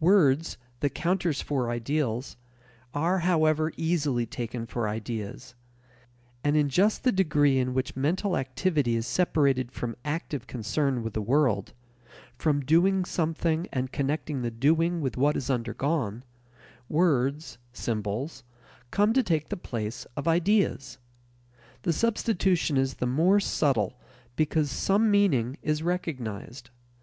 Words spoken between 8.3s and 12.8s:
activity is separated from active concern with the world, from